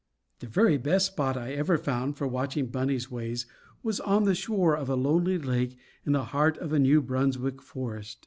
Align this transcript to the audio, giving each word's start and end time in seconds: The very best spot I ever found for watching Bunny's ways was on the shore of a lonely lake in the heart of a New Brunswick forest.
The 0.39 0.47
very 0.47 0.79
best 0.79 1.05
spot 1.05 1.37
I 1.37 1.51
ever 1.51 1.77
found 1.77 2.17
for 2.17 2.25
watching 2.25 2.65
Bunny's 2.71 3.11
ways 3.11 3.45
was 3.83 3.99
on 3.99 4.23
the 4.23 4.33
shore 4.33 4.75
of 4.75 4.89
a 4.89 4.95
lonely 4.95 5.37
lake 5.37 5.77
in 6.07 6.13
the 6.13 6.25
heart 6.25 6.57
of 6.57 6.73
a 6.73 6.79
New 6.79 7.03
Brunswick 7.03 7.61
forest. 7.61 8.17